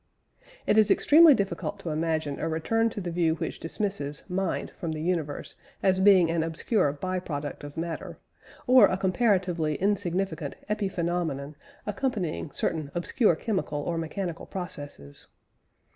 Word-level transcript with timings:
It 0.65 0.79
is 0.79 0.89
extremely 0.89 1.35
difficult 1.35 1.77
to 1.81 1.91
imagine 1.91 2.39
a 2.39 2.49
return 2.49 2.89
to 2.89 2.99
the 2.99 3.11
view 3.11 3.35
which 3.35 3.59
dismisses 3.59 4.27
"mind" 4.27 4.71
from 4.71 4.93
the 4.93 4.99
universe 4.99 5.53
as 5.83 5.99
being 5.99 6.31
an 6.31 6.41
obscure 6.41 6.91
by 6.91 7.19
product 7.19 7.63
of 7.63 7.77
matter, 7.77 8.17
or 8.65 8.87
a 8.87 8.97
comparatively 8.97 9.75
insignificant 9.75 10.55
"epiphenomenon" 10.67 11.53
accompanying 11.85 12.51
certain 12.51 12.89
obscure 12.95 13.35
chemical 13.35 13.81
or 13.83 13.95
mechanical 13.99 14.47
processes. 14.47 15.27